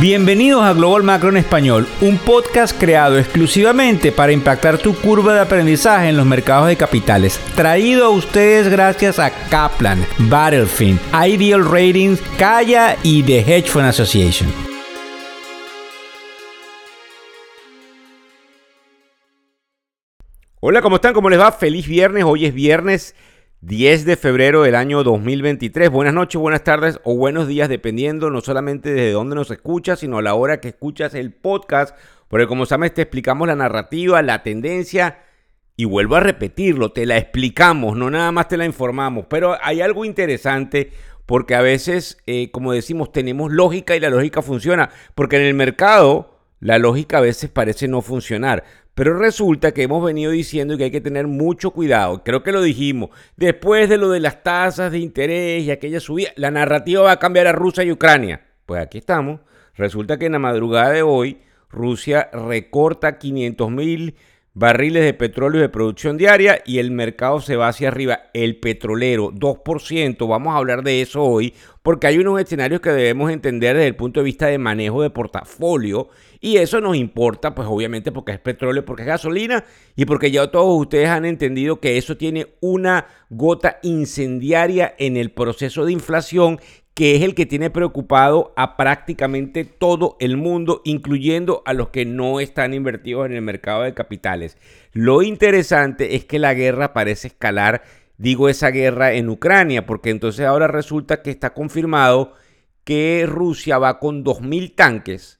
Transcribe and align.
Bienvenidos 0.00 0.62
a 0.62 0.74
Global 0.74 1.02
Macro 1.02 1.28
en 1.28 1.38
Español, 1.38 1.88
un 2.00 2.18
podcast 2.18 2.78
creado 2.78 3.18
exclusivamente 3.18 4.12
para 4.12 4.30
impactar 4.30 4.78
tu 4.78 4.94
curva 4.94 5.34
de 5.34 5.40
aprendizaje 5.40 6.08
en 6.08 6.16
los 6.16 6.24
mercados 6.24 6.68
de 6.68 6.76
capitales. 6.76 7.40
Traído 7.56 8.06
a 8.06 8.10
ustedes 8.10 8.68
gracias 8.68 9.18
a 9.18 9.32
Kaplan, 9.48 10.06
Battlefield, 10.18 11.00
Ideal 11.12 11.64
Ratings, 11.64 12.20
Kaya 12.38 12.96
y 13.02 13.24
The 13.24 13.40
Hedge 13.40 13.70
Fund 13.70 13.86
Association. 13.86 14.48
Hola, 20.60 20.80
¿cómo 20.80 20.96
están? 20.96 21.12
¿Cómo 21.12 21.28
les 21.28 21.40
va? 21.40 21.50
Feliz 21.50 21.88
viernes. 21.88 22.22
Hoy 22.24 22.46
es 22.46 22.54
viernes 22.54 23.16
10 23.60 24.04
de 24.04 24.16
febrero 24.16 24.62
del 24.62 24.76
año 24.76 25.02
2023. 25.02 25.90
Buenas 25.90 26.14
noches, 26.14 26.40
buenas 26.40 26.62
tardes 26.62 27.00
o 27.02 27.16
buenos 27.16 27.48
días, 27.48 27.68
dependiendo 27.68 28.30
no 28.30 28.40
solamente 28.40 28.92
de 28.92 29.10
dónde 29.10 29.34
nos 29.34 29.50
escuchas, 29.50 29.98
sino 29.98 30.18
a 30.18 30.22
la 30.22 30.34
hora 30.34 30.60
que 30.60 30.68
escuchas 30.68 31.12
el 31.14 31.32
podcast. 31.32 31.96
Porque 32.28 32.46
como 32.46 32.66
sabes, 32.66 32.94
te 32.94 33.02
explicamos 33.02 33.48
la 33.48 33.56
narrativa, 33.56 34.22
la 34.22 34.44
tendencia 34.44 35.24
y 35.74 35.86
vuelvo 35.86 36.14
a 36.14 36.20
repetirlo, 36.20 36.92
te 36.92 37.04
la 37.04 37.16
explicamos, 37.16 37.96
no 37.96 38.10
nada 38.12 38.30
más 38.30 38.46
te 38.46 38.56
la 38.56 38.64
informamos. 38.64 39.26
Pero 39.28 39.56
hay 39.60 39.80
algo 39.80 40.04
interesante 40.04 40.92
porque 41.26 41.56
a 41.56 41.60
veces, 41.60 42.18
eh, 42.28 42.52
como 42.52 42.72
decimos, 42.72 43.10
tenemos 43.10 43.50
lógica 43.50 43.96
y 43.96 44.00
la 44.00 44.10
lógica 44.10 44.40
funciona. 44.40 44.90
Porque 45.16 45.34
en 45.34 45.42
el 45.42 45.54
mercado 45.54 46.38
la 46.60 46.78
lógica 46.78 47.18
a 47.18 47.22
veces 47.22 47.50
parece 47.50 47.88
no 47.88 48.02
funcionar. 48.02 48.64
Pero 48.98 49.16
resulta 49.16 49.70
que 49.70 49.84
hemos 49.84 50.04
venido 50.04 50.32
diciendo 50.32 50.76
que 50.76 50.82
hay 50.82 50.90
que 50.90 51.00
tener 51.00 51.28
mucho 51.28 51.70
cuidado. 51.70 52.24
Creo 52.24 52.42
que 52.42 52.50
lo 52.50 52.60
dijimos. 52.60 53.10
Después 53.36 53.88
de 53.88 53.96
lo 53.96 54.10
de 54.10 54.18
las 54.18 54.42
tasas 54.42 54.90
de 54.90 54.98
interés 54.98 55.62
y 55.62 55.70
aquella 55.70 56.00
subida, 56.00 56.30
la 56.34 56.50
narrativa 56.50 57.02
va 57.02 57.12
a 57.12 57.18
cambiar 57.20 57.46
a 57.46 57.52
Rusia 57.52 57.84
y 57.84 57.92
Ucrania. 57.92 58.44
Pues 58.66 58.82
aquí 58.82 58.98
estamos. 58.98 59.38
Resulta 59.76 60.18
que 60.18 60.26
en 60.26 60.32
la 60.32 60.40
madrugada 60.40 60.90
de 60.90 61.02
hoy 61.02 61.38
Rusia 61.70 62.28
recorta 62.32 63.18
500 63.18 63.70
mil 63.70 64.16
barriles 64.58 65.04
de 65.04 65.14
petróleo 65.14 65.60
de 65.60 65.68
producción 65.68 66.16
diaria 66.16 66.62
y 66.66 66.78
el 66.78 66.90
mercado 66.90 67.40
se 67.40 67.54
va 67.54 67.68
hacia 67.68 67.88
arriba. 67.88 68.22
El 68.34 68.58
petrolero, 68.58 69.30
2%, 69.30 70.28
vamos 70.28 70.52
a 70.52 70.56
hablar 70.56 70.82
de 70.82 71.00
eso 71.00 71.22
hoy, 71.22 71.54
porque 71.84 72.08
hay 72.08 72.18
unos 72.18 72.40
escenarios 72.40 72.80
que 72.80 72.90
debemos 72.90 73.30
entender 73.30 73.76
desde 73.76 73.86
el 73.86 73.94
punto 73.94 74.18
de 74.18 74.24
vista 74.24 74.46
de 74.46 74.58
manejo 74.58 75.02
de 75.02 75.10
portafolio 75.10 76.08
y 76.40 76.56
eso 76.56 76.80
nos 76.80 76.96
importa, 76.96 77.54
pues 77.54 77.68
obviamente 77.70 78.10
porque 78.10 78.32
es 78.32 78.40
petróleo, 78.40 78.84
porque 78.84 79.02
es 79.02 79.08
gasolina 79.08 79.64
y 79.94 80.06
porque 80.06 80.32
ya 80.32 80.50
todos 80.50 80.80
ustedes 80.80 81.08
han 81.08 81.24
entendido 81.24 81.78
que 81.78 81.96
eso 81.96 82.16
tiene 82.16 82.48
una 82.60 83.06
gota 83.30 83.78
incendiaria 83.84 84.92
en 84.98 85.16
el 85.16 85.30
proceso 85.30 85.84
de 85.84 85.92
inflación 85.92 86.58
que 86.98 87.14
es 87.14 87.22
el 87.22 87.36
que 87.36 87.46
tiene 87.46 87.70
preocupado 87.70 88.52
a 88.56 88.76
prácticamente 88.76 89.64
todo 89.64 90.16
el 90.18 90.36
mundo, 90.36 90.82
incluyendo 90.84 91.62
a 91.64 91.72
los 91.72 91.90
que 91.90 92.04
no 92.04 92.40
están 92.40 92.74
invertidos 92.74 93.26
en 93.26 93.34
el 93.34 93.42
mercado 93.42 93.82
de 93.84 93.94
capitales. 93.94 94.58
Lo 94.92 95.22
interesante 95.22 96.16
es 96.16 96.24
que 96.24 96.40
la 96.40 96.54
guerra 96.54 96.92
parece 96.92 97.28
escalar, 97.28 97.84
digo 98.16 98.48
esa 98.48 98.72
guerra 98.72 99.12
en 99.12 99.28
Ucrania, 99.28 99.86
porque 99.86 100.10
entonces 100.10 100.44
ahora 100.44 100.66
resulta 100.66 101.22
que 101.22 101.30
está 101.30 101.54
confirmado 101.54 102.32
que 102.82 103.26
Rusia 103.28 103.78
va 103.78 104.00
con 104.00 104.24
2.000 104.24 104.74
tanques 104.74 105.38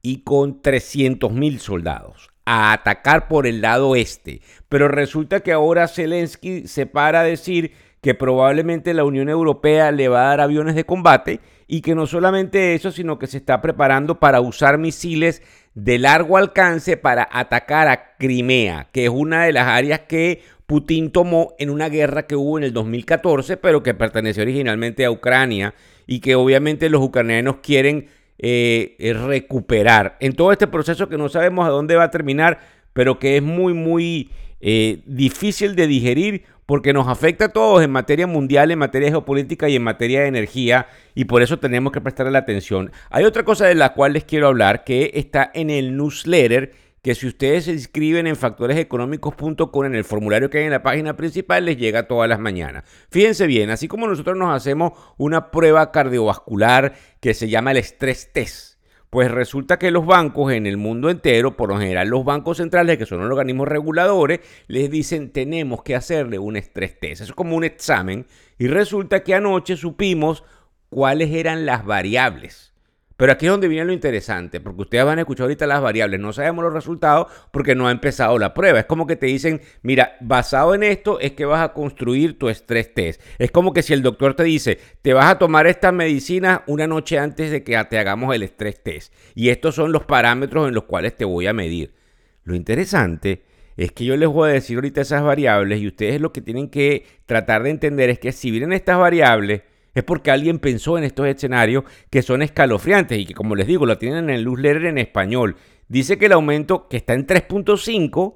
y 0.00 0.22
con 0.22 0.62
300.000 0.62 1.58
soldados 1.58 2.30
a 2.46 2.72
atacar 2.72 3.28
por 3.28 3.46
el 3.46 3.60
lado 3.60 3.94
este. 3.94 4.40
Pero 4.70 4.88
resulta 4.88 5.40
que 5.40 5.52
ahora 5.52 5.86
Zelensky 5.86 6.66
se 6.66 6.86
para 6.86 7.20
a 7.20 7.24
decir 7.24 7.72
que 8.04 8.14
probablemente 8.14 8.92
la 8.92 9.04
Unión 9.04 9.30
Europea 9.30 9.90
le 9.90 10.08
va 10.08 10.26
a 10.26 10.28
dar 10.28 10.42
aviones 10.42 10.74
de 10.74 10.84
combate 10.84 11.40
y 11.66 11.80
que 11.80 11.94
no 11.94 12.06
solamente 12.06 12.74
eso, 12.74 12.92
sino 12.92 13.18
que 13.18 13.26
se 13.26 13.38
está 13.38 13.62
preparando 13.62 14.20
para 14.20 14.42
usar 14.42 14.76
misiles 14.76 15.40
de 15.72 15.98
largo 15.98 16.36
alcance 16.36 16.98
para 16.98 17.26
atacar 17.32 17.88
a 17.88 18.14
Crimea, 18.18 18.88
que 18.92 19.04
es 19.04 19.10
una 19.10 19.46
de 19.46 19.54
las 19.54 19.68
áreas 19.68 20.00
que 20.00 20.42
Putin 20.66 21.12
tomó 21.12 21.54
en 21.58 21.70
una 21.70 21.88
guerra 21.88 22.26
que 22.26 22.36
hubo 22.36 22.58
en 22.58 22.64
el 22.64 22.74
2014, 22.74 23.56
pero 23.56 23.82
que 23.82 23.94
perteneció 23.94 24.42
originalmente 24.42 25.06
a 25.06 25.10
Ucrania 25.10 25.72
y 26.06 26.20
que 26.20 26.34
obviamente 26.34 26.90
los 26.90 27.02
ucranianos 27.02 27.60
quieren 27.62 28.08
eh, 28.36 29.14
recuperar. 29.26 30.18
En 30.20 30.34
todo 30.34 30.52
este 30.52 30.66
proceso 30.66 31.08
que 31.08 31.16
no 31.16 31.30
sabemos 31.30 31.66
a 31.66 31.70
dónde 31.70 31.96
va 31.96 32.04
a 32.04 32.10
terminar, 32.10 32.58
pero 32.92 33.18
que 33.18 33.38
es 33.38 33.42
muy, 33.42 33.72
muy 33.72 34.30
eh, 34.66 35.02
difícil 35.04 35.76
de 35.76 35.86
digerir 35.86 36.44
porque 36.64 36.94
nos 36.94 37.06
afecta 37.06 37.44
a 37.44 37.48
todos 37.50 37.84
en 37.84 37.90
materia 37.90 38.26
mundial, 38.26 38.70
en 38.70 38.78
materia 38.78 39.10
geopolítica 39.10 39.68
y 39.68 39.76
en 39.76 39.82
materia 39.82 40.22
de 40.22 40.28
energía, 40.28 40.86
y 41.14 41.26
por 41.26 41.42
eso 41.42 41.58
tenemos 41.58 41.92
que 41.92 42.00
prestarle 42.00 42.32
la 42.32 42.38
atención. 42.38 42.90
Hay 43.10 43.26
otra 43.26 43.44
cosa 43.44 43.66
de 43.66 43.74
la 43.74 43.92
cual 43.92 44.14
les 44.14 44.24
quiero 44.24 44.48
hablar 44.48 44.84
que 44.84 45.10
está 45.12 45.50
en 45.52 45.68
el 45.68 45.98
newsletter, 45.98 46.72
que 47.02 47.14
si 47.14 47.26
ustedes 47.26 47.66
se 47.66 47.72
inscriben 47.72 48.26
en 48.26 48.36
factoreseconómicos.com 48.36 49.84
en 49.84 49.94
el 49.94 50.04
formulario 50.04 50.48
que 50.48 50.56
hay 50.56 50.64
en 50.64 50.70
la 50.70 50.82
página 50.82 51.14
principal, 51.14 51.66
les 51.66 51.76
llega 51.76 52.08
todas 52.08 52.30
las 52.30 52.40
mañanas. 52.40 52.84
Fíjense 53.10 53.46
bien, 53.46 53.68
así 53.68 53.86
como 53.86 54.06
nosotros 54.06 54.38
nos 54.38 54.56
hacemos 54.56 54.92
una 55.18 55.50
prueba 55.50 55.92
cardiovascular 55.92 56.94
que 57.20 57.34
se 57.34 57.50
llama 57.50 57.72
el 57.72 57.76
estrés 57.76 58.32
test 58.32 58.73
pues 59.14 59.30
resulta 59.30 59.78
que 59.78 59.92
los 59.92 60.06
bancos 60.06 60.52
en 60.52 60.66
el 60.66 60.76
mundo 60.76 61.08
entero, 61.08 61.56
por 61.56 61.68
lo 61.68 61.78
general 61.78 62.08
los 62.08 62.24
bancos 62.24 62.56
centrales, 62.56 62.98
que 62.98 63.06
son 63.06 63.20
los 63.20 63.30
organismos 63.30 63.68
reguladores, 63.68 64.40
les 64.66 64.90
dicen 64.90 65.30
tenemos 65.30 65.84
que 65.84 65.94
hacerle 65.94 66.40
un 66.40 66.56
estrés 66.56 66.98
test. 66.98 67.22
Eso 67.22 67.30
es 67.30 67.32
como 67.32 67.54
un 67.54 67.62
examen. 67.62 68.26
Y 68.58 68.66
resulta 68.66 69.22
que 69.22 69.36
anoche 69.36 69.76
supimos 69.76 70.42
cuáles 70.88 71.30
eran 71.30 71.64
las 71.64 71.86
variables 71.86 72.73
pero 73.16 73.32
aquí 73.32 73.46
es 73.46 73.52
donde 73.52 73.68
viene 73.68 73.84
lo 73.84 73.92
interesante, 73.92 74.60
porque 74.60 74.82
ustedes 74.82 75.04
van 75.04 75.18
a 75.18 75.22
escuchar 75.22 75.44
ahorita 75.44 75.66
las 75.66 75.80
variables, 75.80 76.18
no 76.18 76.32
sabemos 76.32 76.64
los 76.64 76.72
resultados 76.72 77.28
porque 77.52 77.74
no 77.74 77.86
ha 77.86 77.92
empezado 77.92 78.38
la 78.38 78.54
prueba. 78.54 78.80
Es 78.80 78.86
como 78.86 79.06
que 79.06 79.16
te 79.16 79.26
dicen, 79.26 79.60
mira, 79.82 80.16
basado 80.20 80.74
en 80.74 80.82
esto 80.82 81.20
es 81.20 81.32
que 81.32 81.44
vas 81.44 81.62
a 81.62 81.72
construir 81.72 82.38
tu 82.38 82.48
estrés 82.48 82.92
test. 82.92 83.22
Es 83.38 83.50
como 83.50 83.72
que 83.72 83.82
si 83.82 83.92
el 83.92 84.02
doctor 84.02 84.34
te 84.34 84.42
dice, 84.42 84.78
te 85.02 85.14
vas 85.14 85.26
a 85.26 85.38
tomar 85.38 85.66
estas 85.66 85.92
medicinas 85.92 86.60
una 86.66 86.86
noche 86.86 87.18
antes 87.18 87.50
de 87.50 87.62
que 87.62 87.82
te 87.88 87.98
hagamos 87.98 88.34
el 88.34 88.42
estrés 88.42 88.82
test. 88.82 89.12
Y 89.34 89.50
estos 89.50 89.76
son 89.76 89.92
los 89.92 90.04
parámetros 90.04 90.66
en 90.66 90.74
los 90.74 90.84
cuales 90.84 91.16
te 91.16 91.24
voy 91.24 91.46
a 91.46 91.52
medir. 91.52 91.94
Lo 92.42 92.56
interesante 92.56 93.44
es 93.76 93.92
que 93.92 94.04
yo 94.04 94.16
les 94.16 94.28
voy 94.28 94.50
a 94.50 94.52
decir 94.52 94.76
ahorita 94.76 95.00
esas 95.00 95.22
variables 95.22 95.80
y 95.80 95.86
ustedes 95.86 96.20
lo 96.20 96.32
que 96.32 96.40
tienen 96.40 96.68
que 96.68 97.04
tratar 97.26 97.62
de 97.62 97.70
entender 97.70 98.10
es 98.10 98.18
que 98.18 98.32
si 98.32 98.50
vienen 98.50 98.72
estas 98.72 98.98
variables, 98.98 99.62
es 99.94 100.04
porque 100.04 100.30
alguien 100.30 100.58
pensó 100.58 100.98
en 100.98 101.04
estos 101.04 101.26
escenarios 101.26 101.84
que 102.10 102.22
son 102.22 102.42
escalofriantes 102.42 103.18
y 103.18 103.26
que, 103.26 103.34
como 103.34 103.54
les 103.54 103.66
digo, 103.66 103.86
lo 103.86 103.98
tienen 103.98 104.24
en 104.24 104.36
el 104.36 104.44
newsletter 104.44 104.86
en 104.86 104.98
español. 104.98 105.56
Dice 105.88 106.18
que 106.18 106.26
el 106.26 106.32
aumento 106.32 106.88
que 106.88 106.96
está 106.96 107.14
en 107.14 107.26
3.5, 107.26 108.34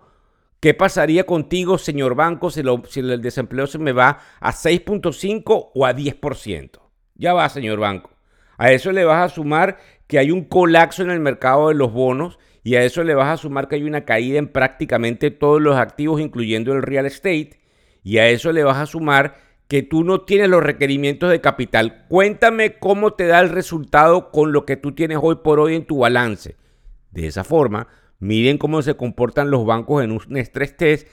¿qué 0.60 0.74
pasaría 0.74 1.24
contigo, 1.24 1.78
señor 1.78 2.14
banco, 2.14 2.50
si, 2.50 2.62
si 2.88 3.00
el 3.00 3.20
desempleo 3.20 3.66
se 3.66 3.78
me 3.78 3.92
va 3.92 4.20
a 4.40 4.52
6.5 4.52 5.70
o 5.74 5.86
a 5.86 5.94
10%? 5.94 6.80
Ya 7.16 7.32
va, 7.32 7.48
señor 7.48 7.80
banco. 7.80 8.10
A 8.56 8.72
eso 8.72 8.92
le 8.92 9.04
vas 9.04 9.32
a 9.32 9.34
sumar 9.34 9.78
que 10.06 10.18
hay 10.18 10.30
un 10.30 10.44
colapso 10.44 11.02
en 11.02 11.10
el 11.10 11.20
mercado 11.20 11.68
de 11.68 11.74
los 11.74 11.92
bonos 11.92 12.38
y 12.62 12.74
a 12.74 12.84
eso 12.84 13.02
le 13.02 13.14
vas 13.14 13.28
a 13.28 13.36
sumar 13.36 13.68
que 13.68 13.76
hay 13.76 13.84
una 13.84 14.04
caída 14.04 14.38
en 14.38 14.48
prácticamente 14.48 15.30
todos 15.30 15.60
los 15.60 15.76
activos, 15.76 16.20
incluyendo 16.20 16.72
el 16.72 16.82
real 16.82 17.06
estate. 17.06 17.58
Y 18.02 18.18
a 18.18 18.28
eso 18.28 18.52
le 18.52 18.64
vas 18.64 18.76
a 18.76 18.86
sumar 18.86 19.36
que 19.68 19.82
tú 19.82 20.02
no 20.02 20.22
tienes 20.22 20.48
los 20.48 20.62
requerimientos 20.62 21.30
de 21.30 21.42
capital. 21.42 22.06
Cuéntame 22.08 22.78
cómo 22.78 23.12
te 23.12 23.26
da 23.26 23.40
el 23.40 23.50
resultado 23.50 24.30
con 24.30 24.52
lo 24.52 24.64
que 24.64 24.76
tú 24.76 24.92
tienes 24.92 25.18
hoy 25.20 25.36
por 25.36 25.60
hoy 25.60 25.76
en 25.76 25.84
tu 25.84 25.98
balance. 25.98 26.56
De 27.10 27.26
esa 27.26 27.44
forma, 27.44 27.86
miren 28.18 28.56
cómo 28.56 28.80
se 28.80 28.94
comportan 28.94 29.50
los 29.50 29.66
bancos 29.66 30.02
en 30.02 30.12
un 30.12 30.36
estrés 30.36 30.76
test, 30.76 31.06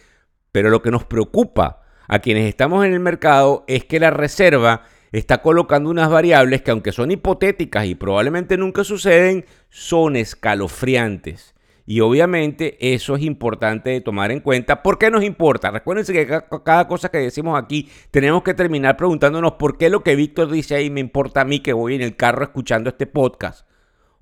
pero 0.53 0.69
lo 0.69 0.81
que 0.81 0.91
nos 0.91 1.03
preocupa 1.03 1.83
a 2.07 2.19
quienes 2.19 2.47
estamos 2.47 2.85
en 2.85 2.93
el 2.93 2.99
mercado 3.01 3.65
es 3.67 3.83
que 3.83 3.99
la 3.99 4.11
reserva 4.11 4.83
está 5.11 5.41
colocando 5.41 5.89
unas 5.89 6.09
variables 6.09 6.61
que 6.61 6.71
aunque 6.71 6.91
son 6.93 7.11
hipotéticas 7.11 7.85
y 7.85 7.95
probablemente 7.95 8.57
nunca 8.57 8.85
suceden, 8.85 9.45
son 9.69 10.15
escalofriantes. 10.15 11.54
Y 11.87 11.99
obviamente 11.99 12.77
eso 12.93 13.15
es 13.15 13.21
importante 13.21 13.91
de 13.91 14.01
tomar 14.01 14.31
en 14.31 14.39
cuenta. 14.39 14.81
¿Por 14.81 14.97
qué 14.97 15.11
nos 15.11 15.23
importa? 15.23 15.69
Recuérdense 15.69 16.13
que 16.13 16.41
cada 16.63 16.87
cosa 16.87 17.09
que 17.09 17.19
decimos 17.19 17.61
aquí 17.61 17.89
tenemos 18.09 18.41
que 18.41 18.55
terminar 18.55 18.97
preguntándonos 18.97 19.53
por 19.53 19.77
qué 19.77 19.89
lo 19.89 20.01
que 20.03 20.15
Víctor 20.15 20.49
dice 20.49 20.75
ahí 20.75 20.89
me 20.89 20.99
importa 20.99 21.41
a 21.41 21.45
mí 21.45 21.59
que 21.59 21.73
voy 21.73 21.95
en 21.95 22.01
el 22.01 22.15
carro 22.15 22.43
escuchando 22.43 22.89
este 22.89 23.05
podcast. 23.05 23.67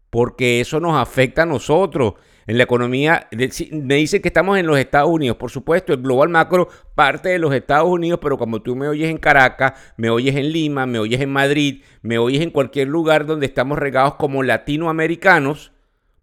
Porque 0.09 0.59
eso 0.59 0.79
nos 0.79 0.95
afecta 0.95 1.43
a 1.43 1.45
nosotros. 1.45 2.15
En 2.45 2.57
la 2.57 2.65
economía, 2.65 3.29
me 3.71 3.95
dicen 3.95 4.21
que 4.21 4.27
estamos 4.27 4.57
en 4.57 4.67
los 4.67 4.77
Estados 4.77 5.09
Unidos, 5.09 5.37
por 5.37 5.49
supuesto, 5.49 5.93
el 5.93 6.01
global 6.01 6.27
macro 6.27 6.67
parte 6.93 7.29
de 7.29 7.39
los 7.39 7.53
Estados 7.53 7.87
Unidos, 7.87 8.19
pero 8.21 8.37
como 8.37 8.61
tú 8.61 8.75
me 8.75 8.89
oyes 8.89 9.09
en 9.09 9.17
Caracas, 9.17 9.73
me 9.95 10.09
oyes 10.09 10.35
en 10.35 10.51
Lima, 10.51 10.85
me 10.85 10.99
oyes 10.99 11.21
en 11.21 11.31
Madrid, 11.31 11.83
me 12.01 12.17
oyes 12.17 12.41
en 12.41 12.49
cualquier 12.49 12.89
lugar 12.89 13.25
donde 13.25 13.45
estamos 13.45 13.79
regados 13.79 14.15
como 14.15 14.43
latinoamericanos, 14.43 15.72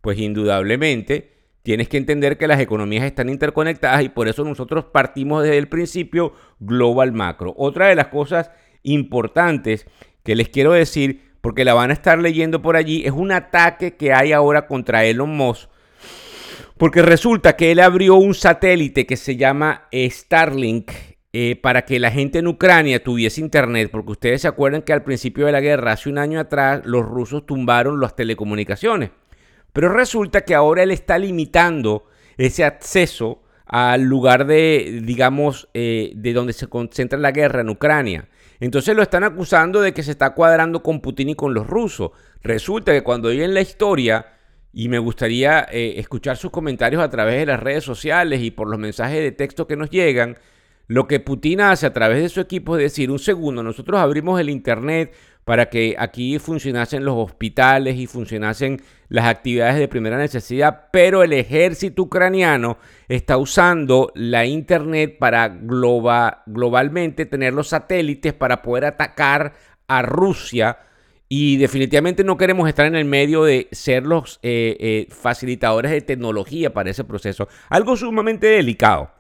pues 0.01 0.19
indudablemente 0.19 1.33
tienes 1.63 1.89
que 1.89 1.99
entender 1.99 2.39
que 2.39 2.49
las 2.49 2.61
economías 2.61 3.05
están 3.05 3.29
interconectadas 3.29 4.03
y 4.03 4.09
por 4.09 4.29
eso 4.29 4.45
nosotros 4.45 4.87
partimos 4.87 5.43
desde 5.43 5.59
el 5.59 5.69
principio 5.69 6.33
global 6.59 7.13
macro. 7.13 7.55
Otra 7.57 7.89
de 7.89 7.95
las 7.95 8.09
cosas 8.09 8.51
importantes 8.83 9.87
que 10.23 10.35
les 10.35 10.49
quiero 10.49 10.73
decir, 10.73 11.33
porque 11.41 11.65
la 11.65 11.75
van 11.75 11.91
a 11.91 11.95
estar 11.95 12.19
leyendo 12.19 12.63
por 12.63 12.77
allí, 12.77 13.05
es 13.05 13.13
un 13.13 13.33
ataque 13.33 13.97
que 13.97 14.13
hay 14.13 14.33
ahora 14.33 14.67
contra 14.67 15.05
Elon 15.05 15.31
Musk. 15.37 15.69
Porque 16.77 17.03
resulta 17.03 17.57
que 17.57 17.73
él 17.73 17.81
abrió 17.81 18.15
un 18.15 18.33
satélite 18.33 19.05
que 19.05 19.17
se 19.19 19.37
llama 19.37 19.89
Starlink 19.93 20.91
eh, 21.33 21.57
para 21.57 21.85
que 21.85 22.01
la 22.01 22.11
gente 22.11 22.39
en 22.39 22.47
Ucrania 22.47 23.05
tuviese 23.05 23.43
internet, 23.43 23.91
porque 23.93 24.13
ustedes 24.13 24.43
se 24.43 24.49
acuerdan 24.49 24.81
que 24.83 24.95
al 24.95 25.05
principio 25.05 25.45
de 25.45 25.53
la 25.53 25.61
guerra, 25.61 25.93
hace 25.93 26.09
un 26.09 26.17
año 26.17 26.41
atrás, 26.41 26.81
los 26.85 27.05
rusos 27.05 27.45
tumbaron 27.45 28.01
las 28.01 28.17
telecomunicaciones. 28.17 29.11
Pero 29.73 29.89
resulta 29.89 30.43
que 30.43 30.55
ahora 30.55 30.83
él 30.83 30.91
está 30.91 31.19
limitando 31.19 32.07
ese 32.37 32.65
acceso 32.65 33.43
al 33.67 34.03
lugar 34.03 34.47
de, 34.47 35.01
digamos, 35.05 35.69
eh, 35.75 36.13
de 36.17 36.33
donde 36.33 36.53
se 36.53 36.67
concentra 36.67 37.19
la 37.19 37.31
guerra 37.31 37.61
en 37.61 37.69
Ucrania. 37.69 38.29
Entonces 38.59 38.97
lo 38.97 39.03
están 39.03 39.25
acusando 39.25 39.81
de 39.81 39.95
que 39.95 40.03
se 40.03 40.11
está 40.11 40.35
cuadrando 40.35 40.83
con 40.83 41.01
Putin 41.01 41.31
y 41.31 41.35
con 41.35 41.55
los 41.55 41.67
rusos. 41.67 42.11
Resulta 42.43 42.93
que 42.93 43.03
cuando 43.03 43.31
en 43.31 43.55
la 43.55 43.61
historia, 43.61 44.27
y 44.73 44.89
me 44.89 44.99
gustaría 44.99 45.67
eh, 45.71 45.95
escuchar 45.99 46.37
sus 46.37 46.51
comentarios 46.51 47.03
a 47.03 47.11
través 47.11 47.39
de 47.39 47.47
las 47.47 47.61
redes 47.61 47.85
sociales 47.85 48.43
y 48.43 48.51
por 48.51 48.69
los 48.69 48.79
mensajes 48.79 49.21
de 49.21 49.33
texto 49.33 49.67
que 49.67 49.77
nos 49.77 49.91
llegan, 49.91 50.37
lo 50.89 51.07
que 51.07 51.21
Putin 51.21 51.61
hace 51.61 51.87
a 51.87 51.93
través 51.93 52.21
de 52.21 52.29
su 52.29 52.41
equipo 52.41 52.77
es 52.77 52.83
decir, 52.83 53.11
un 53.13 53.21
segundo, 53.21 53.63
nosotros 53.63 54.01
abrimos 54.01 54.41
el 54.41 54.51
Internet 54.51 55.15
para 55.51 55.69
que 55.69 55.97
aquí 55.99 56.39
funcionasen 56.39 57.05
los 57.05 57.17
hospitales 57.17 57.97
y 57.97 58.07
funcionasen 58.07 58.81
las 59.09 59.27
actividades 59.27 59.81
de 59.81 59.89
primera 59.89 60.17
necesidad, 60.17 60.83
pero 60.93 61.25
el 61.25 61.33
ejército 61.33 62.03
ucraniano 62.03 62.79
está 63.09 63.37
usando 63.37 64.13
la 64.15 64.47
Internet 64.47 65.19
para 65.19 65.49
globalmente 65.49 67.27
tener 67.27 67.53
los 67.53 67.67
satélites 67.67 68.33
para 68.33 68.63
poder 68.63 68.85
atacar 68.85 69.55
a 69.89 70.03
Rusia. 70.03 70.79
Y 71.29 71.57
definitivamente 71.57 72.23
no 72.23 72.37
queremos 72.37 72.69
estar 72.69 72.87
en 72.87 72.95
el 72.95 73.05
medio 73.05 73.43
de 73.43 73.67
ser 73.73 74.07
los 74.07 74.39
eh, 74.45 74.77
eh, 74.79 75.07
facilitadores 75.11 75.91
de 75.91 76.03
tecnología 76.03 76.73
para 76.73 76.91
ese 76.91 77.03
proceso. 77.03 77.49
Algo 77.71 77.97
sumamente 77.97 78.47
delicado. 78.47 79.20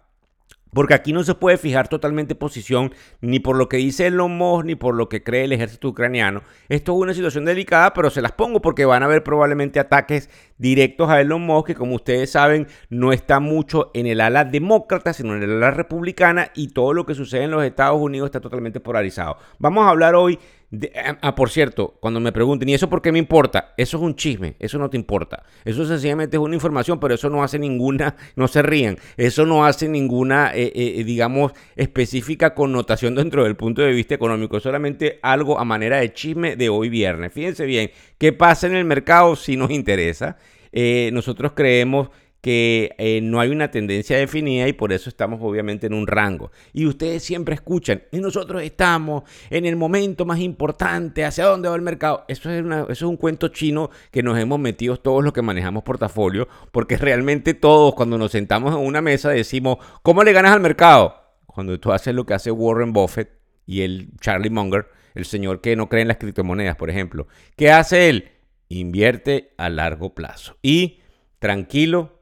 Porque 0.73 0.95
aquí 0.95 1.13
no 1.13 1.25
se 1.25 1.35
puede 1.35 1.57
fijar 1.57 1.89
totalmente 1.89 2.35
posición 2.35 2.93
ni 3.21 3.41
por 3.41 3.57
lo 3.57 3.69
que 3.69 3.79
dice 3.79 4.07
Elon 4.07 4.37
Musk 4.37 4.65
ni 4.65 4.75
por 4.75 4.95
lo 4.95 5.09
que 5.09 5.23
cree 5.23 5.45
el 5.45 5.53
ejército 5.53 5.89
ucraniano. 5.89 6.43
Esto 6.69 6.93
es 6.93 6.99
una 6.99 7.15
situación 7.15 7.45
delicada, 7.45 7.93
pero 7.93 8.11
se 8.11 8.23
las 8.23 8.33
pongo 8.33 8.61
porque 8.61 8.85
van 8.85 9.03
a 9.03 9.07
haber 9.07 9.23
probablemente 9.23 9.81
ataques 9.81 10.31
directos 10.59 11.09
a 11.09 11.21
Elon 11.21 11.43
Musk, 11.43 11.69
que 11.69 11.75
como 11.75 11.97
ustedes 11.97 12.31
saben 12.31 12.69
no 12.89 13.13
está 13.13 13.41
mucho 13.41 13.91
en 13.95 14.07
el 14.07 14.21
ala 14.21 14.45
demócrata, 14.45 15.13
sino 15.13 15.35
en 15.35 15.43
el 15.43 15.53
ala 15.53 15.71
republicana 15.71 16.51
y 16.55 16.69
todo 16.69 16.93
lo 16.93 17.07
que 17.07 17.15
sucede 17.15 17.45
en 17.45 17.51
los 17.51 17.65
Estados 17.65 18.01
Unidos 18.01 18.27
está 18.27 18.41
totalmente 18.41 18.81
polarizado. 18.81 19.39
Vamos 19.59 19.85
a 19.87 19.91
hablar 19.91 20.15
hoy 20.15 20.39
Ah, 20.73 21.19
ah, 21.23 21.35
por 21.35 21.51
cierto, 21.51 21.97
cuando 22.01 22.21
me 22.21 22.31
pregunten, 22.31 22.69
¿y 22.69 22.75
eso 22.75 22.89
por 22.89 23.03
qué 23.03 23.11
me 23.11 23.19
importa? 23.19 23.75
Eso 23.77 23.97
es 23.97 24.03
un 24.05 24.15
chisme, 24.15 24.55
eso 24.61 24.79
no 24.79 24.89
te 24.89 24.97
importa. 24.97 25.43
Eso 25.65 25.85
sencillamente 25.85 26.37
es 26.37 26.41
una 26.41 26.55
información, 26.55 27.01
pero 27.01 27.15
eso 27.15 27.29
no 27.29 27.43
hace 27.43 27.59
ninguna, 27.59 28.15
no 28.37 28.47
se 28.47 28.63
rían, 28.63 28.97
eso 29.17 29.47
no 29.47 29.65
hace 29.65 29.89
ninguna, 29.89 30.53
eh, 30.55 30.71
eh, 30.73 31.03
digamos, 31.03 31.53
específica 31.75 32.55
connotación 32.55 33.17
dentro 33.17 33.43
del 33.43 33.57
punto 33.57 33.83
de 33.83 33.93
vista 33.93 34.15
económico. 34.15 34.59
Es 34.59 34.63
solamente 34.63 35.19
algo 35.23 35.59
a 35.59 35.65
manera 35.65 35.99
de 35.99 36.13
chisme 36.13 36.55
de 36.55 36.69
hoy 36.69 36.89
viernes. 36.89 37.33
Fíjense 37.33 37.67
bien, 37.67 37.91
¿qué 38.19 38.33
pasa 38.33 38.69
en 38.69 38.77
el 38.77 38.85
mercado 38.85 39.35
si 39.35 39.57
nos 39.57 39.73
interesa? 39.73 40.37
Eh, 40.73 41.11
nosotros 41.13 41.51
creemos 41.53 42.11
que 42.41 42.95
eh, 42.99 43.21
no 43.23 43.41
hay 43.41 43.51
una 43.51 43.71
tendencia 43.71 44.17
definida 44.17 44.67
y 44.67 44.73
por 44.73 44.93
eso 44.93 45.09
estamos 45.09 45.41
obviamente 45.43 45.87
en 45.87 45.95
un 45.95 46.07
rango. 46.07 46.51
Y 46.73 46.87
ustedes 46.87 47.23
siempre 47.23 47.55
escuchan, 47.55 48.03
y 48.11 48.19
nosotros 48.19 48.63
estamos 48.63 49.25
en 49.51 49.67
el 49.67 49.77
momento 49.77 50.25
más 50.25 50.41
importante, 50.41 51.25
hacia 51.25 51.45
dónde 51.45 51.69
va 51.69 51.77
el 51.77 51.83
mercado. 51.83 52.25
Eso 52.29 52.51
es, 52.51 52.65
eso 52.65 52.91
es 52.91 53.03
un 53.03 53.17
cuento 53.17 53.49
chino 53.49 53.91
que 54.11 54.23
nos 54.23 54.39
hemos 54.39 54.59
metido 54.59 54.97
todos 54.97 55.23
los 55.23 55.33
que 55.33 55.43
manejamos 55.43 55.83
portafolio, 55.83 56.49
porque 56.73 56.97
realmente 56.97 57.55
todos 57.55 57.95
cuando 57.95 58.19
nos 58.19 58.33
sentamos 58.33 58.75
en 58.75 58.81
una 58.81 59.03
mesa 59.03 59.31
decimos, 59.31 59.79
¿cómo 60.03 60.25
le 60.25 60.33
ganas 60.33 60.53
al 60.53 60.61
mercado? 60.61 61.17
Cuando 61.47 61.79
tú 61.79 61.93
haces 61.93 62.15
lo 62.15 62.25
que 62.25 62.35
hace 62.35 62.51
Warren 62.51 62.93
Buffett 62.93 63.31
y 63.67 63.83
el 63.83 64.11
Charlie 64.21 64.51
Munger, 64.51 64.87
el 65.15 65.25
señor 65.25 65.61
que 65.61 65.77
no 65.77 65.89
cree 65.89 66.03
en 66.03 66.09
las 66.09 66.17
criptomonedas, 66.17 66.77
por 66.77 66.91
ejemplo. 66.91 67.27
¿Qué 67.57 67.71
hace 67.71 68.09
él? 68.09 68.31
Invierte 68.69 69.53
a 69.57 69.69
largo 69.69 70.15
plazo. 70.15 70.57
Y 70.63 71.01
tranquilo, 71.39 72.20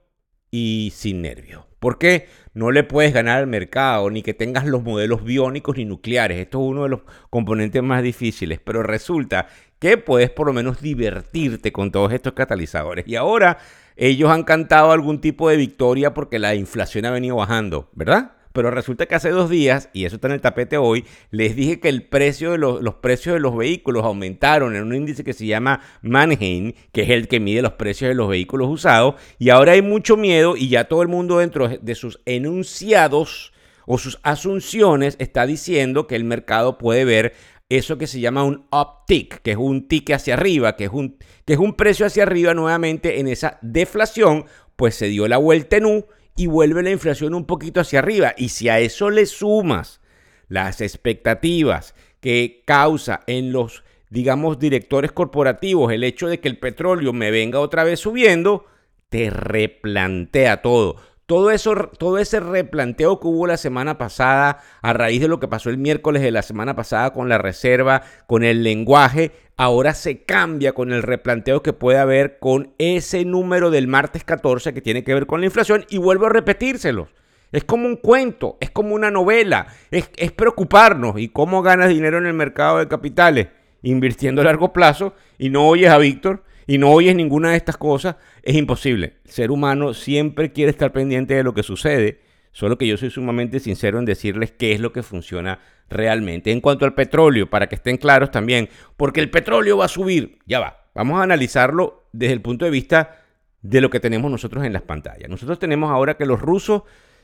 y 0.50 0.92
sin 0.94 1.22
nervio. 1.22 1.66
¿Por 1.78 1.98
qué? 1.98 2.26
No 2.54 2.72
le 2.72 2.82
puedes 2.82 3.12
ganar 3.12 3.38
al 3.38 3.46
mercado, 3.46 4.10
ni 4.10 4.22
que 4.22 4.34
tengas 4.34 4.66
los 4.66 4.82
modelos 4.82 5.22
biónicos 5.22 5.76
ni 5.76 5.84
nucleares. 5.84 6.38
Esto 6.38 6.58
es 6.58 6.70
uno 6.70 6.82
de 6.84 6.88
los 6.88 7.00
componentes 7.30 7.82
más 7.82 8.02
difíciles, 8.02 8.58
pero 8.62 8.82
resulta 8.82 9.46
que 9.78 9.96
puedes 9.96 10.30
por 10.30 10.48
lo 10.48 10.52
menos 10.52 10.80
divertirte 10.80 11.70
con 11.70 11.92
todos 11.92 12.12
estos 12.12 12.32
catalizadores. 12.32 13.06
Y 13.06 13.14
ahora 13.14 13.58
ellos 13.96 14.30
han 14.30 14.42
cantado 14.42 14.90
algún 14.90 15.20
tipo 15.20 15.48
de 15.48 15.56
victoria 15.56 16.14
porque 16.14 16.38
la 16.38 16.54
inflación 16.54 17.04
ha 17.04 17.10
venido 17.10 17.36
bajando, 17.36 17.90
¿verdad? 17.92 18.32
Pero 18.58 18.72
resulta 18.72 19.06
que 19.06 19.14
hace 19.14 19.30
dos 19.30 19.48
días, 19.48 19.88
y 19.92 20.04
eso 20.04 20.16
está 20.16 20.26
en 20.26 20.34
el 20.34 20.40
tapete 20.40 20.78
hoy, 20.78 21.04
les 21.30 21.54
dije 21.54 21.78
que 21.78 21.88
el 21.88 22.02
precio 22.02 22.50
de 22.50 22.58
los, 22.58 22.82
precios 22.96 23.34
de 23.34 23.40
los 23.40 23.56
vehículos 23.56 24.04
aumentaron 24.04 24.74
en 24.74 24.82
un 24.82 24.96
índice 24.96 25.22
que 25.22 25.32
se 25.32 25.46
llama 25.46 25.80
Manheim, 26.02 26.72
que 26.90 27.02
es 27.02 27.10
el 27.10 27.28
que 27.28 27.38
mide 27.38 27.62
los 27.62 27.74
precios 27.74 28.08
de 28.08 28.16
los 28.16 28.28
vehículos 28.28 28.66
usados, 28.68 29.14
y 29.38 29.50
ahora 29.50 29.74
hay 29.74 29.82
mucho 29.82 30.16
miedo 30.16 30.56
y 30.56 30.70
ya 30.70 30.88
todo 30.88 31.02
el 31.02 31.08
mundo 31.08 31.38
dentro 31.38 31.68
de 31.68 31.94
sus 31.94 32.20
enunciados 32.24 33.52
o 33.86 33.96
sus 33.96 34.18
asunciones 34.24 35.14
está 35.20 35.46
diciendo 35.46 36.08
que 36.08 36.16
el 36.16 36.24
mercado 36.24 36.78
puede 36.78 37.04
ver 37.04 37.34
eso 37.68 37.96
que 37.96 38.08
se 38.08 38.18
llama 38.18 38.42
un 38.42 38.66
uptick, 38.72 39.40
que 39.40 39.52
es 39.52 39.56
un 39.56 39.86
tick 39.86 40.10
hacia 40.10 40.34
arriba, 40.34 40.74
que 40.74 40.86
es 40.86 40.90
un, 40.92 41.16
que 41.44 41.52
es 41.52 41.60
un 41.60 41.74
precio 41.74 42.06
hacia 42.06 42.24
arriba 42.24 42.54
nuevamente 42.54 43.20
en 43.20 43.28
esa 43.28 43.60
deflación, 43.62 44.46
pues 44.74 44.96
se 44.96 45.06
dio 45.06 45.28
la 45.28 45.36
vuelta 45.36 45.76
en 45.76 45.86
U 45.86 46.06
y 46.38 46.46
vuelve 46.46 46.84
la 46.84 46.90
inflación 46.90 47.34
un 47.34 47.44
poquito 47.44 47.80
hacia 47.80 47.98
arriba. 47.98 48.32
Y 48.36 48.50
si 48.50 48.68
a 48.68 48.78
eso 48.78 49.10
le 49.10 49.26
sumas 49.26 50.00
las 50.48 50.80
expectativas 50.80 51.96
que 52.20 52.62
causa 52.64 53.20
en 53.26 53.50
los, 53.50 53.82
digamos, 54.08 54.60
directores 54.60 55.10
corporativos 55.10 55.92
el 55.92 56.04
hecho 56.04 56.28
de 56.28 56.38
que 56.38 56.46
el 56.46 56.56
petróleo 56.56 57.12
me 57.12 57.32
venga 57.32 57.58
otra 57.58 57.82
vez 57.82 57.98
subiendo, 57.98 58.66
te 59.08 59.30
replantea 59.30 60.62
todo. 60.62 60.96
Todo, 61.28 61.50
eso, 61.50 61.74
todo 61.98 62.16
ese 62.16 62.40
replanteo 62.40 63.20
que 63.20 63.26
hubo 63.26 63.46
la 63.46 63.58
semana 63.58 63.98
pasada 63.98 64.60
a 64.80 64.94
raíz 64.94 65.20
de 65.20 65.28
lo 65.28 65.38
que 65.38 65.46
pasó 65.46 65.68
el 65.68 65.76
miércoles 65.76 66.22
de 66.22 66.30
la 66.30 66.40
semana 66.40 66.74
pasada 66.74 67.12
con 67.12 67.28
la 67.28 67.36
reserva, 67.36 68.00
con 68.26 68.44
el 68.44 68.62
lenguaje, 68.62 69.32
ahora 69.58 69.92
se 69.92 70.22
cambia 70.22 70.72
con 70.72 70.90
el 70.90 71.02
replanteo 71.02 71.62
que 71.62 71.74
puede 71.74 71.98
haber 71.98 72.38
con 72.38 72.72
ese 72.78 73.26
número 73.26 73.70
del 73.70 73.88
martes 73.88 74.24
14 74.24 74.72
que 74.72 74.80
tiene 74.80 75.04
que 75.04 75.12
ver 75.12 75.26
con 75.26 75.40
la 75.40 75.46
inflación 75.48 75.84
y 75.90 75.98
vuelvo 75.98 76.24
a 76.24 76.30
repetírselo. 76.30 77.10
Es 77.52 77.62
como 77.64 77.86
un 77.86 77.96
cuento, 77.96 78.56
es 78.60 78.70
como 78.70 78.94
una 78.94 79.10
novela, 79.10 79.66
es, 79.90 80.08
es 80.16 80.32
preocuparnos 80.32 81.20
y 81.20 81.28
cómo 81.28 81.60
ganas 81.60 81.90
dinero 81.90 82.16
en 82.16 82.24
el 82.24 82.32
mercado 82.32 82.78
de 82.78 82.88
capitales 82.88 83.48
invirtiendo 83.82 84.40
a 84.40 84.46
largo 84.46 84.72
plazo 84.72 85.12
y 85.36 85.50
no 85.50 85.68
oyes 85.68 85.90
a 85.90 85.98
Víctor 85.98 86.42
y 86.68 86.76
no 86.76 86.90
oyes 86.90 87.16
ninguna 87.16 87.52
de 87.52 87.56
estas 87.56 87.78
cosas, 87.78 88.16
es 88.42 88.54
imposible. 88.54 89.14
El 89.24 89.30
ser 89.30 89.50
humano 89.50 89.94
siempre 89.94 90.52
quiere 90.52 90.70
estar 90.70 90.92
pendiente 90.92 91.32
de 91.32 91.42
lo 91.42 91.54
que 91.54 91.62
sucede, 91.62 92.20
solo 92.52 92.76
que 92.76 92.86
yo 92.86 92.98
soy 92.98 93.08
sumamente 93.08 93.58
sincero 93.58 93.98
en 93.98 94.04
decirles 94.04 94.52
qué 94.52 94.72
es 94.72 94.80
lo 94.80 94.92
que 94.92 95.02
funciona 95.02 95.60
realmente. 95.88 96.52
En 96.52 96.60
cuanto 96.60 96.84
al 96.84 96.92
petróleo, 96.92 97.48
para 97.48 97.68
que 97.68 97.74
estén 97.74 97.96
claros 97.96 98.30
también, 98.30 98.68
porque 98.98 99.20
el 99.20 99.30
petróleo 99.30 99.78
va 99.78 99.86
a 99.86 99.88
subir, 99.88 100.40
ya 100.44 100.60
va, 100.60 100.84
vamos 100.94 101.18
a 101.18 101.22
analizarlo 101.22 102.06
desde 102.12 102.34
el 102.34 102.42
punto 102.42 102.66
de 102.66 102.70
vista 102.70 103.16
de 103.62 103.80
lo 103.80 103.88
que 103.88 103.98
tenemos 103.98 104.30
nosotros 104.30 104.62
en 104.62 104.74
las 104.74 104.82
pantallas. 104.82 105.30
Nosotros 105.30 105.58
tenemos 105.58 105.90
ahora 105.90 106.18
que 106.18 106.26
los 106.26 106.38
rusos 106.38 106.82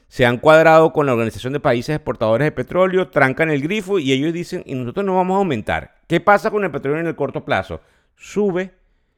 se 0.09 0.25
han 0.25 0.39
cuadrado 0.39 0.95
con 0.95 1.05
la 1.05 1.13
Organización 1.13 1.53
de 1.53 1.61
Países 1.61 1.95
Exportadores 1.95 2.47
de 2.47 2.53
Petróleo, 2.53 3.09
trancan 3.09 3.51
el 3.51 3.61
grifo 3.61 3.99
y 3.99 4.11
ellos 4.13 4.33
dicen, 4.33 4.63
y 4.65 4.75
nosotros 4.75 5.05
no 5.05 5.17
vamos 5.17 5.35
a 5.35 5.39
aumentar. 5.39 5.97
¿Qué 6.07 6.21
pasa 6.21 6.51
con 6.51 6.65
el 6.65 6.71
petróleo 6.71 7.01
en 7.01 7.09
el 7.09 7.15
corto 7.15 7.45
plazo? 7.45 7.83
Sube 8.17 8.73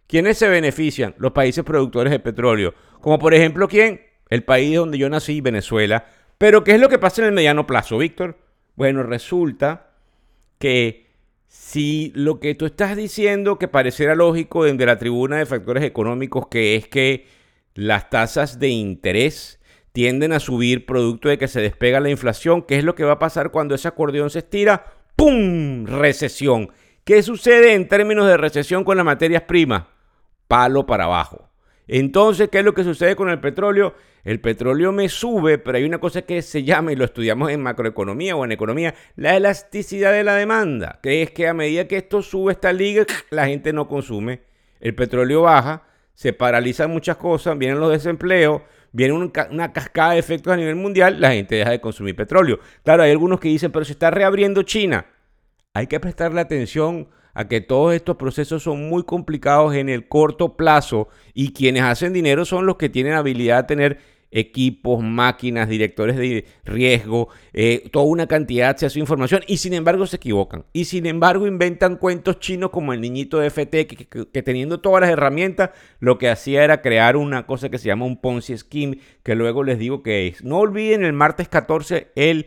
¿Quiénes 0.07 0.39
se 0.39 0.49
benefician? 0.49 1.15
Los 1.19 1.33
países 1.33 1.65
productores 1.65 2.11
de 2.11 2.21
petróleo. 2.21 2.75
Como 3.01 3.19
por 3.19 3.35
ejemplo, 3.35 3.69
¿quién? 3.69 4.01
El 4.29 4.45
país 4.45 4.77
donde 4.77 4.99
yo 4.99 5.09
nací, 5.09 5.41
Venezuela. 5.41 6.07
Pero 6.39 6.65
¿qué 6.65 6.73
es 6.73 6.81
lo 6.81 6.89
que 6.89 6.99
pasa 6.99 7.23
en 7.23 7.29
el 7.29 7.35
mediano 7.35 7.67
plazo, 7.67 7.99
Víctor? 7.99 8.39
Bueno, 8.77 9.03
resulta 9.03 9.91
que 10.59 11.07
si 11.49 12.13
lo 12.15 12.41
que 12.41 12.55
tú 12.55 12.67
estás 12.67 12.97
diciendo, 12.97 13.59
que 13.59 13.69
pareciera 13.69 14.15
lógico 14.15 14.65
desde 14.65 14.87
la 14.87 14.99
tribuna 14.99 15.39
de 15.39 15.47
factores 15.47 15.83
económicos, 15.83 16.49
que 16.49 16.77
es 16.77 16.89
que 16.89 17.27
las 17.75 18.11
tasas 18.11 18.59
de 18.59 18.69
interés 18.69 19.61
tienden 19.93 20.33
a 20.33 20.41
subir 20.41 20.85
producto 20.87 21.29
de 21.29 21.39
que 21.39 21.49
se 21.49 21.61
despega 21.61 22.01
la 22.01 22.11
inflación, 22.11 22.63
¿qué 22.63 22.79
es 22.79 22.85
lo 22.85 22.95
que 22.95 23.05
va 23.05 23.13
a 23.13 23.19
pasar 23.19 23.51
cuando 23.51 23.75
ese 23.75 23.89
acordeón 23.89 24.31
se 24.31 24.41
estira? 24.41 24.85
¡Pum! 25.17 25.87
Recesión. 25.87 26.71
¿Qué 27.05 27.23
sucede 27.23 27.73
en 27.73 27.89
términos 27.89 28.27
de 28.27 28.37
recesión 28.37 28.85
con 28.85 28.97
las 28.97 29.07
materias 29.07 29.43
primas? 29.43 29.85
Palo 30.49 30.87
para 30.87 31.05
abajo. 31.05 31.51
Entonces, 31.89 32.49
¿qué 32.49 32.59
es 32.59 32.65
lo 32.65 32.75
que 32.75 32.85
sucede 32.85 33.15
con 33.15 33.31
el 33.31 33.41
petróleo? 33.41 33.95
El 34.25 34.41
petróleo 34.41 34.91
me 34.91 35.09
sube, 35.09 35.59
pero 35.59 35.79
hay 35.79 35.85
una 35.85 35.99
cosa 35.99 36.23
que 36.23 36.43
se 36.43 36.65
llama, 36.65 36.93
y 36.93 36.97
lo 36.97 37.05
estudiamos 37.05 37.51
en 37.53 37.63
macroeconomía 37.63 38.35
o 38.35 38.45
en 38.45 38.51
economía, 38.51 38.95
la 39.15 39.37
elasticidad 39.37 40.13
de 40.13 40.25
la 40.25 40.35
demanda, 40.35 40.99
que 41.01 41.23
es 41.23 41.31
que 41.31 41.47
a 41.47 41.55
medida 41.55 41.87
que 41.87 41.99
esto 41.99 42.23
sube 42.23 42.53
esta 42.53 42.73
liga, 42.73 43.07
la 43.31 43.47
gente 43.47 43.73
no 43.73 43.87
consume, 43.87 44.43
el 44.81 44.97
petróleo 44.97 45.43
baja, 45.43 45.85
se 46.15 46.33
paralizan 46.33 46.91
muchas 46.91 47.19
cosas, 47.19 47.57
vienen 47.57 47.79
los 47.79 47.93
desempleos, 47.93 48.63
viene 48.91 49.15
una 49.15 49.73
cascada 49.73 50.13
de 50.13 50.19
efectos 50.19 50.53
a 50.53 50.57
nivel 50.57 50.75
mundial, 50.75 51.21
la 51.21 51.31
gente 51.31 51.55
deja 51.55 51.71
de 51.71 51.81
consumir 51.81 52.17
petróleo. 52.17 52.59
Claro, 52.83 53.05
hay 53.05 53.13
algunos 53.13 53.39
que 53.39 53.49
dicen, 53.49 53.71
pero 53.71 53.85
se 53.85 53.93
está 53.93 54.11
reabriendo 54.11 54.63
China. 54.63 55.07
Hay 55.75 55.87
que 55.87 56.01
prestarle 56.01 56.41
atención 56.41 57.11
a 57.37 57.49
que 57.49 57.61
todos 57.61 57.93
estos 57.95 58.17
procesos 58.17 58.63
son 58.63 58.89
muy 58.89 59.03
complicados 59.03 59.75
en 59.75 59.91
el 59.91 60.09
corto 60.09 60.57
plazo 60.57 61.09
y 61.35 61.53
quienes 61.53 61.83
hacen 61.83 62.15
dinero 62.15 62.47
son 62.47 62.65
los 62.65 62.77
que 62.77 62.89
tienen 62.89 63.13
habilidad 63.13 63.65
de 63.65 63.69
tener 63.69 63.99
equipos, 64.31 65.03
máquinas, 65.03 65.69
directores 65.69 66.17
de 66.17 66.47
riesgo, 66.65 67.29
eh, 67.53 67.91
toda 67.93 68.07
una 68.07 68.27
cantidad 68.27 68.65
de 68.65 68.71
acceso 68.71 68.99
información 68.99 69.43
y 69.47 69.59
sin 69.59 69.75
embargo 69.75 70.07
se 70.07 70.17
equivocan. 70.17 70.65
Y 70.73 70.87
sin 70.87 71.05
embargo 71.05 71.47
inventan 71.47 71.97
cuentos 71.97 72.41
chinos 72.41 72.71
como 72.71 72.95
el 72.95 73.03
niñito 73.03 73.39
de 73.39 73.51
FT 73.51 73.87
que, 73.87 74.07
que, 74.07 74.43
teniendo 74.43 74.81
todas 74.81 75.03
las 75.03 75.11
herramientas 75.11 75.71
lo 76.01 76.17
que 76.17 76.31
hacía 76.31 76.65
era 76.65 76.81
crear 76.81 77.19
una 77.19 77.47
cosa 77.47 77.69
que 77.69 77.77
se 77.77 77.89
llama 77.89 78.07
un 78.07 78.19
Ponzi 78.19 78.57
Scheme 78.57 78.99
que 79.23 79.35
luego 79.35 79.63
les 79.63 79.79
digo 79.79 80.03
que 80.03 80.27
es. 80.29 80.43
No 80.43 80.59
olviden 80.59 81.05
el 81.05 81.13
martes 81.13 81.49
14 81.49 82.13
el 82.15 82.47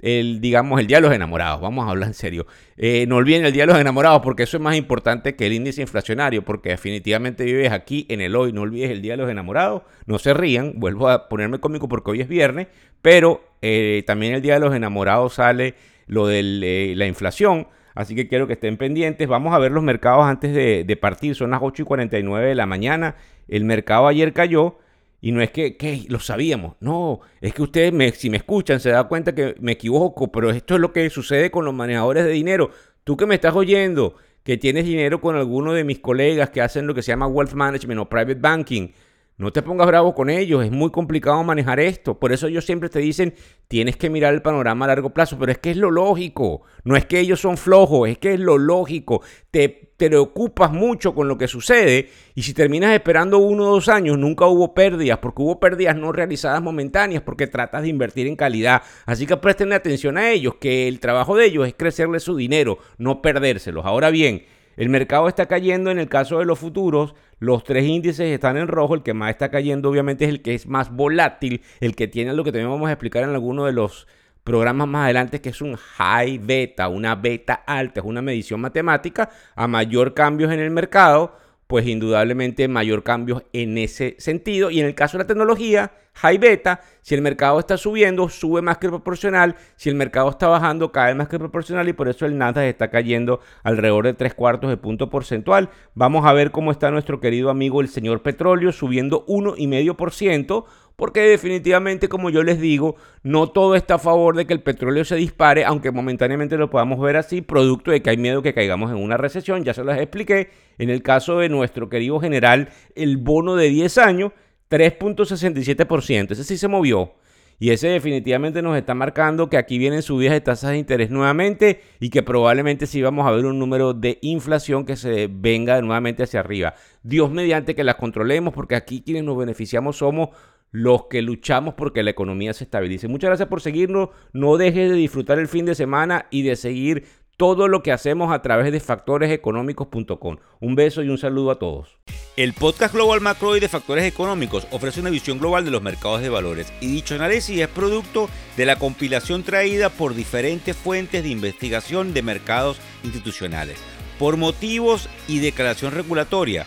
el, 0.00 0.40
digamos, 0.40 0.80
el 0.80 0.86
día 0.86 0.98
de 0.98 1.02
los 1.02 1.12
enamorados. 1.12 1.60
Vamos 1.60 1.86
a 1.86 1.90
hablar 1.90 2.08
en 2.08 2.14
serio. 2.14 2.46
Eh, 2.76 3.06
no 3.08 3.16
olviden 3.16 3.44
el 3.44 3.52
día 3.52 3.64
de 3.64 3.72
los 3.72 3.78
enamorados 3.78 4.20
porque 4.22 4.44
eso 4.44 4.56
es 4.56 4.62
más 4.62 4.76
importante 4.76 5.34
que 5.34 5.46
el 5.46 5.52
índice 5.52 5.82
inflacionario, 5.82 6.44
porque 6.44 6.70
definitivamente 6.70 7.44
vives 7.44 7.72
aquí 7.72 8.06
en 8.08 8.20
el 8.20 8.36
hoy. 8.36 8.52
No 8.52 8.62
olvides 8.62 8.90
el 8.90 9.02
día 9.02 9.14
de 9.14 9.18
los 9.18 9.30
enamorados. 9.30 9.82
No 10.06 10.18
se 10.18 10.34
rían, 10.34 10.74
vuelvo 10.76 11.08
a 11.08 11.28
ponerme 11.28 11.58
cómico 11.58 11.88
porque 11.88 12.12
hoy 12.12 12.20
es 12.20 12.28
viernes, 12.28 12.68
pero 13.02 13.42
eh, 13.62 14.04
también 14.06 14.34
el 14.34 14.42
día 14.42 14.54
de 14.54 14.60
los 14.60 14.74
enamorados 14.74 15.34
sale 15.34 15.74
lo 16.06 16.26
de 16.26 16.40
eh, 16.40 16.94
la 16.94 17.06
inflación. 17.06 17.66
Así 17.94 18.14
que 18.14 18.28
quiero 18.28 18.46
que 18.46 18.52
estén 18.52 18.76
pendientes. 18.76 19.26
Vamos 19.26 19.52
a 19.52 19.58
ver 19.58 19.72
los 19.72 19.82
mercados 19.82 20.24
antes 20.24 20.54
de, 20.54 20.84
de 20.84 20.96
partir. 20.96 21.34
Son 21.34 21.50
las 21.50 21.60
8 21.60 21.82
y 21.82 21.84
49 21.84 22.48
de 22.48 22.54
la 22.54 22.66
mañana. 22.66 23.16
El 23.48 23.64
mercado 23.64 24.06
ayer 24.06 24.32
cayó. 24.32 24.78
Y 25.20 25.32
no 25.32 25.42
es 25.42 25.50
que, 25.50 26.06
lo 26.08 26.20
sabíamos, 26.20 26.76
no, 26.80 27.20
es 27.40 27.52
que 27.52 27.62
ustedes, 27.62 27.92
me, 27.92 28.12
si 28.12 28.30
me 28.30 28.36
escuchan, 28.36 28.78
se 28.78 28.90
dan 28.90 29.08
cuenta 29.08 29.34
que 29.34 29.56
me 29.58 29.72
equivoco, 29.72 30.30
pero 30.30 30.50
esto 30.50 30.76
es 30.76 30.80
lo 30.80 30.92
que 30.92 31.10
sucede 31.10 31.50
con 31.50 31.64
los 31.64 31.74
manejadores 31.74 32.24
de 32.24 32.30
dinero. 32.30 32.70
Tú 33.02 33.16
que 33.16 33.26
me 33.26 33.34
estás 33.34 33.54
oyendo, 33.54 34.14
que 34.44 34.56
tienes 34.56 34.84
dinero 34.84 35.20
con 35.20 35.34
alguno 35.34 35.72
de 35.72 35.82
mis 35.82 35.98
colegas 35.98 36.50
que 36.50 36.62
hacen 36.62 36.86
lo 36.86 36.94
que 36.94 37.02
se 37.02 37.10
llama 37.10 37.26
wealth 37.26 37.52
management 37.52 38.00
o 38.00 38.08
private 38.08 38.40
banking, 38.40 38.92
no 39.38 39.52
te 39.52 39.62
pongas 39.62 39.86
bravo 39.86 40.16
con 40.16 40.30
ellos, 40.30 40.64
es 40.64 40.72
muy 40.72 40.90
complicado 40.90 41.42
manejar 41.44 41.78
esto. 41.78 42.18
Por 42.18 42.32
eso 42.32 42.48
ellos 42.48 42.64
siempre 42.64 42.88
te 42.88 42.98
dicen, 42.98 43.34
tienes 43.68 43.96
que 43.96 44.10
mirar 44.10 44.34
el 44.34 44.42
panorama 44.42 44.84
a 44.84 44.88
largo 44.88 45.10
plazo, 45.10 45.38
pero 45.38 45.52
es 45.52 45.58
que 45.58 45.70
es 45.70 45.76
lo 45.76 45.92
lógico. 45.92 46.62
No 46.82 46.96
es 46.96 47.06
que 47.06 47.20
ellos 47.20 47.40
son 47.40 47.56
flojos, 47.56 48.08
es 48.08 48.18
que 48.18 48.34
es 48.34 48.40
lo 48.40 48.58
lógico. 48.58 49.22
Te 49.52 49.87
preocupas 49.98 50.72
mucho 50.72 51.12
con 51.14 51.28
lo 51.28 51.36
que 51.36 51.48
sucede 51.48 52.08
y 52.34 52.42
si 52.42 52.54
terminas 52.54 52.94
esperando 52.94 53.38
uno 53.38 53.64
o 53.64 53.74
dos 53.74 53.88
años, 53.88 54.16
nunca 54.16 54.46
hubo 54.46 54.72
pérdidas, 54.72 55.18
porque 55.18 55.42
hubo 55.42 55.58
pérdidas 55.60 55.96
no 55.96 56.12
realizadas 56.12 56.62
momentáneas, 56.62 57.22
porque 57.22 57.48
tratas 57.48 57.82
de 57.82 57.88
invertir 57.88 58.28
en 58.28 58.36
calidad. 58.36 58.82
Así 59.04 59.26
que 59.26 59.36
presten 59.36 59.72
atención 59.72 60.16
a 60.16 60.30
ellos, 60.30 60.54
que 60.54 60.86
el 60.86 61.00
trabajo 61.00 61.36
de 61.36 61.46
ellos 61.46 61.66
es 61.66 61.74
crecerle 61.74 62.20
su 62.20 62.36
dinero, 62.36 62.78
no 62.96 63.20
perdérselos. 63.20 63.84
Ahora 63.84 64.10
bien, 64.10 64.44
el 64.76 64.88
mercado 64.88 65.26
está 65.26 65.46
cayendo 65.46 65.90
en 65.90 65.98
el 65.98 66.08
caso 66.08 66.38
de 66.38 66.44
los 66.44 66.60
futuros, 66.60 67.16
los 67.40 67.64
tres 67.64 67.84
índices 67.84 68.32
están 68.32 68.56
en 68.56 68.68
rojo, 68.68 68.94
el 68.94 69.02
que 69.02 69.14
más 69.14 69.30
está 69.30 69.50
cayendo 69.50 69.90
obviamente 69.90 70.24
es 70.24 70.30
el 70.30 70.42
que 70.42 70.54
es 70.54 70.68
más 70.68 70.94
volátil, 70.94 71.62
el 71.80 71.96
que 71.96 72.06
tiene 72.06 72.32
lo 72.32 72.44
que 72.44 72.52
también 72.52 72.70
vamos 72.70 72.88
a 72.88 72.92
explicar 72.92 73.24
en 73.24 73.30
alguno 73.30 73.64
de 73.64 73.72
los 73.72 74.06
programas 74.48 74.88
más 74.88 75.04
adelante 75.04 75.42
que 75.42 75.50
es 75.50 75.60
un 75.60 75.76
high 75.76 76.38
beta, 76.38 76.88
una 76.88 77.14
beta 77.14 77.52
alta, 77.66 78.00
es 78.00 78.06
una 78.06 78.22
medición 78.22 78.62
matemática, 78.62 79.28
a 79.54 79.68
mayor 79.68 80.14
cambios 80.14 80.50
en 80.50 80.58
el 80.58 80.70
mercado, 80.70 81.36
pues 81.66 81.86
indudablemente 81.86 82.66
mayor 82.66 83.02
cambios 83.02 83.42
en 83.52 83.76
ese 83.76 84.16
sentido. 84.18 84.70
Y 84.70 84.80
en 84.80 84.86
el 84.86 84.94
caso 84.94 85.18
de 85.18 85.24
la 85.24 85.28
tecnología, 85.28 85.92
high 86.14 86.38
beta, 86.38 86.80
si 87.02 87.14
el 87.14 87.20
mercado 87.20 87.60
está 87.60 87.76
subiendo, 87.76 88.30
sube 88.30 88.62
más 88.62 88.78
que 88.78 88.88
proporcional, 88.88 89.54
si 89.76 89.90
el 89.90 89.96
mercado 89.96 90.30
está 90.30 90.48
bajando, 90.48 90.92
cae 90.92 91.14
más 91.14 91.28
que 91.28 91.38
proporcional 91.38 91.86
y 91.86 91.92
por 91.92 92.08
eso 92.08 92.24
el 92.24 92.38
Nasdaq 92.38 92.64
está 92.64 92.88
cayendo 92.88 93.40
alrededor 93.62 94.06
de 94.06 94.14
tres 94.14 94.32
cuartos 94.32 94.70
de 94.70 94.78
punto 94.78 95.10
porcentual. 95.10 95.68
Vamos 95.92 96.24
a 96.24 96.32
ver 96.32 96.52
cómo 96.52 96.70
está 96.70 96.90
nuestro 96.90 97.20
querido 97.20 97.50
amigo 97.50 97.82
el 97.82 97.88
señor 97.88 98.22
petróleo 98.22 98.72
subiendo 98.72 99.26
1,5% 99.26 100.64
porque 100.98 101.20
definitivamente, 101.20 102.08
como 102.08 102.28
yo 102.28 102.42
les 102.42 102.60
digo, 102.60 102.96
no 103.22 103.50
todo 103.50 103.76
está 103.76 103.94
a 103.94 103.98
favor 104.00 104.34
de 104.34 104.48
que 104.48 104.52
el 104.52 104.64
petróleo 104.64 105.04
se 105.04 105.14
dispare, 105.14 105.64
aunque 105.64 105.92
momentáneamente 105.92 106.56
lo 106.56 106.70
podamos 106.70 106.98
ver 106.98 107.16
así, 107.16 107.40
producto 107.40 107.92
de 107.92 108.02
que 108.02 108.10
hay 108.10 108.16
miedo 108.16 108.42
que 108.42 108.52
caigamos 108.52 108.90
en 108.90 108.96
una 108.96 109.16
recesión, 109.16 109.62
ya 109.62 109.72
se 109.72 109.84
las 109.84 110.00
expliqué. 110.00 110.50
En 110.76 110.90
el 110.90 111.04
caso 111.04 111.38
de 111.38 111.48
nuestro 111.48 111.88
querido 111.88 112.18
general, 112.18 112.70
el 112.96 113.16
bono 113.16 113.54
de 113.54 113.68
10 113.68 113.96
años, 113.98 114.32
3.67%, 114.70 116.32
ese 116.32 116.42
sí 116.42 116.58
se 116.58 116.66
movió. 116.66 117.14
Y 117.60 117.70
ese 117.70 117.88
definitivamente 117.88 118.60
nos 118.60 118.76
está 118.76 118.94
marcando 118.94 119.48
que 119.48 119.56
aquí 119.56 119.78
vienen 119.78 120.02
subidas 120.02 120.32
de 120.32 120.40
tasas 120.40 120.70
de 120.70 120.78
interés 120.78 121.10
nuevamente 121.10 121.80
y 122.00 122.10
que 122.10 122.24
probablemente 122.24 122.86
sí 122.86 123.02
vamos 123.02 123.24
a 123.24 123.30
ver 123.30 123.46
un 123.46 123.60
número 123.60 123.94
de 123.94 124.18
inflación 124.22 124.84
que 124.84 124.96
se 124.96 125.28
venga 125.30 125.80
nuevamente 125.80 126.24
hacia 126.24 126.40
arriba. 126.40 126.74
Dios 127.04 127.30
mediante 127.30 127.76
que 127.76 127.84
las 127.84 127.96
controlemos 127.96 128.52
porque 128.52 128.74
aquí 128.76 129.02
quienes 129.02 129.24
nos 129.24 129.36
beneficiamos 129.36 129.96
somos 129.96 130.30
los 130.70 131.06
que 131.06 131.22
luchamos 131.22 131.74
porque 131.74 132.02
la 132.02 132.10
economía 132.10 132.52
se 132.52 132.64
estabilice. 132.64 133.08
Muchas 133.08 133.28
gracias 133.28 133.48
por 133.48 133.60
seguirnos. 133.60 134.10
No 134.32 134.56
dejes 134.56 134.90
de 134.90 134.96
disfrutar 134.96 135.38
el 135.38 135.48
fin 135.48 135.64
de 135.64 135.74
semana 135.74 136.26
y 136.30 136.42
de 136.42 136.56
seguir 136.56 137.06
todo 137.38 137.68
lo 137.68 137.84
que 137.84 137.92
hacemos 137.92 138.32
a 138.32 138.42
través 138.42 138.72
de 138.72 138.80
factoreseconómicos.com. 138.80 140.38
Un 140.60 140.74
beso 140.74 141.04
y 141.04 141.08
un 141.08 141.18
saludo 141.18 141.52
a 141.52 141.58
todos. 141.60 141.96
El 142.36 142.52
podcast 142.52 142.92
Global 142.92 143.20
Macro 143.20 143.56
y 143.56 143.60
de 143.60 143.68
Factores 143.68 144.04
Económicos 144.04 144.66
ofrece 144.72 145.00
una 145.00 145.10
visión 145.10 145.38
global 145.38 145.64
de 145.64 145.70
los 145.70 145.80
mercados 145.80 146.20
de 146.20 146.28
valores 146.28 146.72
y 146.80 146.88
dicho 146.88 147.14
análisis 147.14 147.60
es 147.60 147.68
producto 147.68 148.28
de 148.56 148.66
la 148.66 148.76
compilación 148.76 149.44
traída 149.44 149.88
por 149.88 150.14
diferentes 150.14 150.76
fuentes 150.76 151.22
de 151.22 151.28
investigación 151.28 152.12
de 152.12 152.22
mercados 152.22 152.80
institucionales. 153.04 153.78
Por 154.18 154.36
motivos 154.36 155.08
y 155.28 155.38
declaración 155.38 155.94
regulatoria, 155.94 156.66